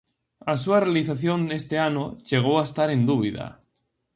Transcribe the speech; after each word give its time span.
A 0.51 0.55
súa 0.63 0.83
realización 0.85 1.39
este 1.59 1.75
ano 1.89 2.05
chegou 2.27 2.55
a 2.59 2.65
estar 2.69 2.89
en 2.95 3.01
dúbida. 3.09 3.45